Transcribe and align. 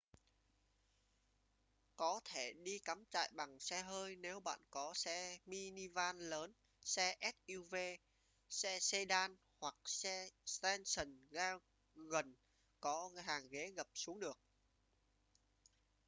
có 1.97 2.19
thể 2.25 2.53
đi 2.53 2.79
cắm 2.79 3.03
trại 3.11 3.29
bằng 3.35 3.59
xe 3.59 3.81
hơi 3.81 4.15
nếu 4.15 4.39
bạn 4.39 4.59
có 4.69 4.93
xe 4.95 5.39
minivan 5.45 6.19
lớn 6.19 6.53
xe 6.81 7.15
suv 7.47 7.75
xe 8.49 8.79
sedan 8.79 9.35
hoặc 9.59 9.75
xe 9.85 10.29
station 10.45 11.27
wagon 11.31 12.33
có 12.79 13.09
hàng 13.25 13.49
ghế 13.49 13.71
gập 13.75 13.87
xuống 13.93 14.19
được 14.19 14.37